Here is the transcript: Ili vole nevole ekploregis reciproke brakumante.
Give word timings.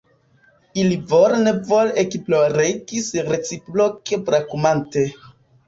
Ili 0.83 0.95
vole 1.11 1.41
nevole 1.47 1.93
ekploregis 2.05 3.13
reciproke 3.29 4.23
brakumante. 4.33 5.09